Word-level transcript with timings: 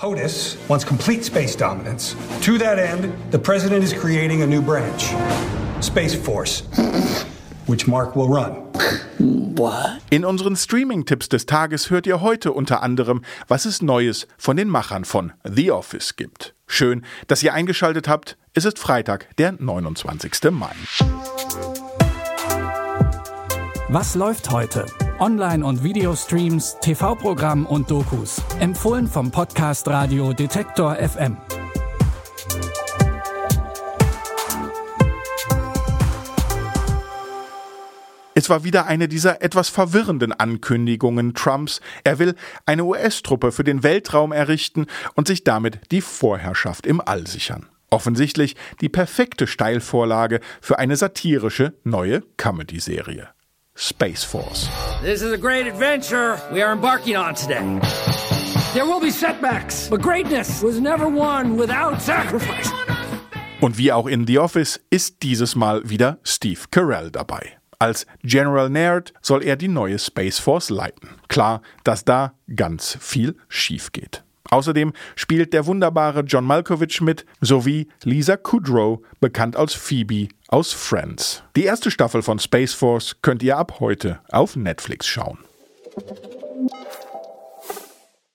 POTUS 0.00 0.56
wants 0.66 0.82
complete 0.82 1.22
space 1.24 1.54
dominance. 1.54 2.16
To 2.40 2.56
that 2.56 2.78
end, 2.78 3.12
the 3.30 3.38
president 3.38 3.84
is 3.84 3.92
creating 3.92 4.40
a 4.40 4.46
new 4.46 4.62
branch, 4.62 5.12
Space 5.84 6.14
Force, 6.14 6.62
which 7.66 7.86
Mark 7.86 8.16
will 8.16 8.28
run. 8.28 8.66
In 10.08 10.24
unseren 10.24 10.56
Streaming-Tipps 10.56 11.28
des 11.28 11.44
Tages 11.44 11.90
hört 11.90 12.06
ihr 12.06 12.22
heute 12.22 12.52
unter 12.52 12.82
anderem, 12.82 13.20
was 13.46 13.66
es 13.66 13.82
Neues 13.82 14.26
von 14.38 14.56
den 14.56 14.70
Machern 14.70 15.04
von 15.04 15.34
The 15.44 15.70
Office 15.70 16.16
gibt. 16.16 16.54
Schön, 16.66 17.04
dass 17.26 17.42
ihr 17.42 17.52
eingeschaltet 17.52 18.08
habt. 18.08 18.38
Es 18.54 18.64
ist 18.64 18.78
Freitag, 18.78 19.36
der 19.36 19.52
29. 19.52 20.50
Mai. 20.50 20.70
Was 23.88 24.14
läuft 24.14 24.50
heute? 24.50 24.86
Online- 25.20 25.66
und 25.66 25.84
Videostreams, 25.84 26.78
TV-Programm 26.80 27.66
und 27.66 27.90
Dokus. 27.90 28.42
Empfohlen 28.58 29.06
vom 29.06 29.30
Podcast 29.30 29.86
Radio 29.86 30.32
Detektor 30.32 30.96
FM. 30.96 31.36
Es 38.32 38.48
war 38.48 38.64
wieder 38.64 38.86
eine 38.86 39.08
dieser 39.08 39.42
etwas 39.42 39.68
verwirrenden 39.68 40.32
Ankündigungen 40.32 41.34
Trumps. 41.34 41.82
Er 42.02 42.18
will 42.18 42.34
eine 42.64 42.84
US-Truppe 42.84 43.52
für 43.52 43.64
den 43.64 43.82
Weltraum 43.82 44.32
errichten 44.32 44.86
und 45.16 45.26
sich 45.26 45.44
damit 45.44 45.80
die 45.90 46.00
Vorherrschaft 46.00 46.86
im 46.86 47.02
All 47.02 47.26
sichern. 47.26 47.66
Offensichtlich 47.90 48.56
die 48.80 48.88
perfekte 48.88 49.46
Steilvorlage 49.46 50.40
für 50.62 50.78
eine 50.78 50.96
satirische 50.96 51.74
neue 51.84 52.22
Comedy-Serie. 52.38 53.28
Space 53.80 54.22
Force. 54.22 54.68
This 55.02 55.22
is 55.22 55.32
a 55.32 55.38
great 55.38 55.66
adventure 55.66 56.38
we 56.52 56.60
are 56.60 56.72
embarking 56.72 57.16
on 57.16 57.34
today. 57.34 57.80
There 58.74 58.84
will 58.84 59.00
be 59.00 59.10
setbacks, 59.10 59.88
but 59.88 60.02
greatness 60.02 60.62
was 60.62 60.78
never 60.78 61.08
won 61.08 61.56
without 61.56 62.00
sacrifice. 62.02 62.70
Und 63.60 63.78
wie 63.78 63.90
auch 63.90 64.06
in 64.06 64.26
The 64.26 64.38
Office 64.38 64.80
ist 64.90 65.22
dieses 65.22 65.56
Mal 65.56 65.88
wieder 65.88 66.18
Steve 66.24 66.60
Carell 66.70 67.10
dabei. 67.10 67.56
Als 67.78 68.06
General 68.22 68.68
Naird 68.68 69.14
soll 69.22 69.42
er 69.42 69.56
die 69.56 69.68
neue 69.68 69.98
Space 69.98 70.38
Force 70.38 70.68
leiten. 70.68 71.08
Klar, 71.28 71.62
dass 71.82 72.04
da 72.04 72.34
ganz 72.54 72.98
viel 73.00 73.36
schief 73.48 73.92
geht. 73.92 74.22
Außerdem 74.50 74.92
spielt 75.16 75.52
der 75.52 75.66
wunderbare 75.66 76.20
John 76.20 76.44
Malkovich 76.44 77.00
mit, 77.00 77.24
sowie 77.40 77.88
Lisa 78.04 78.36
Kudrow, 78.36 79.00
bekannt 79.20 79.56
als 79.56 79.74
Phoebe 79.74 80.28
aus 80.48 80.72
Friends. 80.72 81.42
Die 81.56 81.64
erste 81.64 81.90
Staffel 81.90 82.22
von 82.22 82.38
Space 82.38 82.74
Force 82.74 83.16
könnt 83.22 83.42
ihr 83.42 83.56
ab 83.56 83.78
heute 83.80 84.20
auf 84.30 84.56
Netflix 84.56 85.06
schauen. 85.06 85.38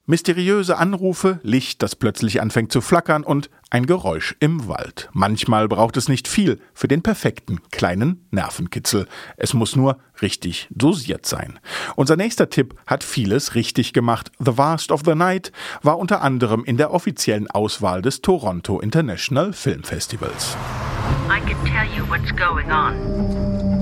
Mysteriöse 0.08 0.78
Anrufe, 0.78 1.40
Licht, 1.42 1.82
das 1.82 1.96
plötzlich 1.96 2.40
anfängt 2.40 2.72
zu 2.72 2.82
flackern 2.82 3.24
und 3.24 3.50
ein 3.72 3.88
Geräusch 3.88 4.36
im 4.40 4.68
Wald. 4.68 5.10
Manchmal 5.14 5.68
braucht 5.68 5.98
es 5.98 6.10
nicht 6.10 6.28
viel 6.28 6.60
für 6.76 6.88
den 6.88 7.02
perfekten 7.02 7.60
kleinen 7.72 8.24
Nervenkitzel. 8.30 9.08
Es 9.36 9.56
muss 9.56 9.76
nur 9.76 9.98
richtig 10.22 10.68
dosiert 10.70 11.26
sein. 11.26 11.60
Unser 11.96 12.18
nächster 12.18 12.50
Tipp 12.50 12.76
hat 12.86 13.04
vieles 13.04 13.56
richtig 13.56 13.94
gemacht. 13.94 14.32
The 14.38 14.56
Vast 14.56 14.92
of 14.92 15.02
the 15.06 15.16
Night 15.16 15.52
war 15.82 15.98
unter 15.98 16.22
anderem 16.22 16.64
in 16.66 16.78
der 16.78 16.94
offiziellen 16.94 17.50
Auswahl 17.50 18.04
des 18.04 18.22
Toronto 18.22 18.80
International 18.80 19.54
Film 19.54 19.84
Festivals. 19.84 20.56
I 21.30 21.40
can 21.40 21.58
tell 21.66 21.88
you 21.98 22.08
what's 22.08 22.32
going 22.36 22.72
on. 22.72 22.94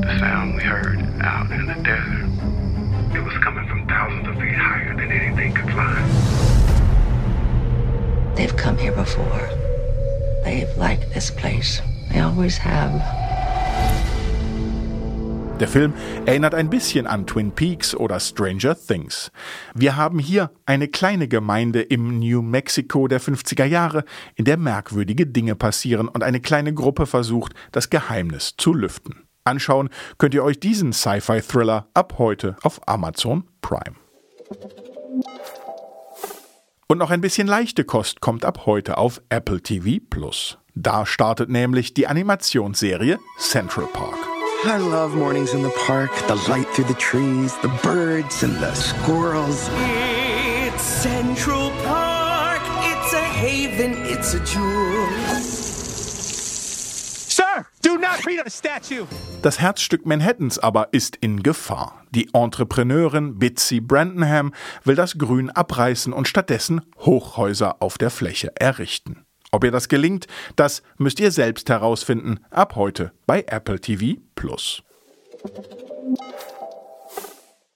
The 0.03 0.19
sound 0.19 0.55
we 0.55 0.63
heard 0.63 0.99
out 1.21 1.51
in 1.51 1.67
the 1.67 1.83
desert. 1.83 2.72
It 3.16 3.23
was 3.23 3.38
coming 3.44 3.67
from 3.67 3.88
thousands 3.88 4.28
of 4.28 4.36
feet 4.42 4.56
higher 4.56 4.95
than 4.95 5.11
anything 5.11 5.53
could 5.53 5.69
fly. 5.72 6.02
They've 8.36 8.56
come 8.58 8.78
here 8.78 8.92
before. 8.92 9.50
They've 10.44 10.75
liked 10.78 11.14
this 11.14 11.30
place. 11.30 11.81
They 12.11 12.22
always 12.22 12.58
have. 12.58 13.02
Der 15.59 15.67
Film 15.67 15.94
erinnert 16.25 16.56
ein 16.56 16.72
bisschen 16.72 17.06
an 17.06 17.28
Twin 17.28 17.52
Peaks 17.52 17.96
oder 17.96 18.19
Stranger 18.19 18.75
Things. 18.75 19.31
Wir 19.75 19.96
haben 19.96 20.18
hier 20.18 20.50
eine 20.66 20.88
kleine 20.88 21.28
Gemeinde 21.28 21.84
im 21.84 22.19
New 22.19 22.41
Mexico 22.41 23.07
der 23.07 23.22
50er 23.22 23.66
Jahre, 23.66 24.06
in 24.35 24.46
der 24.46 24.57
merkwürdige 24.57 25.28
Dinge 25.28 25.56
passieren 25.56 26.07
und 26.07 26.23
eine 26.23 26.40
kleine 26.40 26.73
Gruppe 26.73 27.06
versucht, 27.06 27.53
das 27.72 27.91
Geheimnis 27.91 28.56
zu 28.57 28.73
lüften. 28.73 29.22
Anschauen 29.45 29.89
könnt 30.17 30.33
ihr 30.33 30.43
euch 30.43 30.59
diesen 30.59 30.93
Sci-Fi-Thriller 30.93 31.87
ab 31.93 32.15
heute 32.17 32.55
auf 32.63 32.79
Amazon 32.87 33.43
Prime. 33.61 33.95
Und 36.87 36.97
noch 36.97 37.11
ein 37.11 37.21
bisschen 37.21 37.47
leichte 37.47 37.83
Kost 37.83 38.21
kommt 38.21 38.45
ab 38.45 38.65
heute 38.65 38.97
auf 38.97 39.21
Apple 39.29 39.61
TV 39.61 40.03
Plus. 40.09 40.57
Da 40.75 41.05
startet 41.05 41.49
nämlich 41.49 41.93
die 41.93 42.07
Animationsserie 42.07 43.19
Central 43.39 43.87
Park. 43.87 44.17
I 44.65 44.77
love 44.77 45.15
mornings 45.15 45.53
in 45.53 45.61
the 45.61 45.71
park, 45.85 46.09
the 46.27 46.35
light 46.49 46.67
through 46.73 46.87
the 46.87 46.93
trees, 46.93 47.53
the 47.61 47.67
birds 47.83 48.43
and 48.43 48.57
the 48.61 48.73
squirrels. 48.73 49.69
It's 49.75 50.81
Central 50.81 51.69
Park. 51.83 52.61
It's 52.81 53.13
a 53.13 53.21
haven. 53.21 54.05
It's 54.05 54.33
a 54.35 54.39
jewel. 54.45 55.07
Sir, 57.27 57.65
do 57.81 57.92
Das 59.41 59.59
Herzstück 59.59 60.06
Manhattans 60.06 60.59
aber 60.59 60.90
ist 60.91 61.16
in 61.18 61.44
Gefahr. 61.44 62.03
Die 62.12 62.34
Entrepreneurin 62.34 63.40
Bitsy 63.40 63.81
Brandenham 63.81 64.53
will 64.84 64.96
das 64.96 65.18
Grün 65.18 65.50
abreißen 65.50 66.13
und 66.13 66.28
stattdessen 66.28 66.81
Hochhäuser 67.00 67.81
auf 67.81 67.97
der 67.97 68.09
Fläche 68.09 68.52
errichten. 68.56 69.25
Ob 69.52 69.63
ihr 69.63 69.72
das 69.72 69.88
gelingt, 69.88 70.28
das 70.56 70.81
müsst 70.97 71.19
ihr 71.19 71.31
selbst 71.31 71.69
herausfinden, 71.69 72.40
ab 72.50 72.75
heute 72.75 73.12
bei 73.28 73.44
Apple 73.47 73.79
TV 73.79 74.19
Plus. 74.35 74.84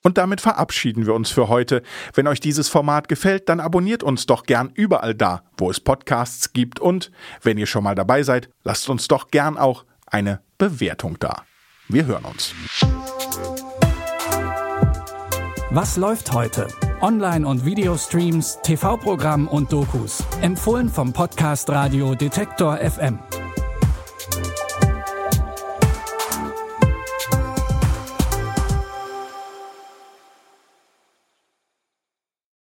Und 0.03 0.18
damit 0.18 0.40
verabschieden 0.40 1.06
wir 1.06 1.14
uns 1.14 1.30
für 1.31 1.50
heute. 1.50 1.84
Wenn 2.14 2.28
euch 2.28 2.40
dieses 2.40 2.70
Format 2.70 3.09
gefällt, 3.09 3.50
dann 3.50 3.59
abonniert 3.59 4.03
uns 4.03 4.26
doch 4.26 4.44
gern 4.44 4.72
überall 4.74 5.14
da, 5.14 5.44
wo 5.58 5.70
es 5.70 5.80
Podcasts 5.80 6.53
gibt. 6.53 6.80
Und 6.80 7.12
wenn 7.42 7.58
ihr 7.58 7.66
schon 7.66 7.84
mal 7.84 7.96
dabei 7.96 8.24
seid, 8.24 8.50
lasst 8.64 8.90
uns 8.90 9.08
doch 9.08 9.31
gern 9.31 9.58
auch 9.58 9.84
eine 10.07 10.41
Bewertung 10.57 11.18
da. 11.19 11.44
Wir 11.88 12.06
hören 12.06 12.25
uns. 12.25 12.53
Was 15.69 15.97
läuft 15.97 16.34
heute? 16.34 16.68
Online- 17.01 17.45
und 17.47 17.66
Videostreams, 17.66 18.59
TV-Programm 18.63 19.47
und 19.47 19.72
Dokus. 19.72 20.23
Empfohlen 20.41 20.90
vom 20.90 21.13
Podcast 21.13 21.69
Radio 21.69 22.16
Detektor 22.16 22.78
FM. 22.78 23.19